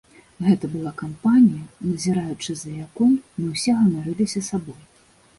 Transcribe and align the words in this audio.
Гэта 0.45 0.67
была 0.75 0.91
кампанія, 1.01 1.65
назіраючы 1.89 2.55
за 2.61 2.71
якой, 2.85 3.11
мы 3.37 3.51
ўсе 3.51 3.75
ганарыліся 3.81 4.43
сабой. 4.49 4.81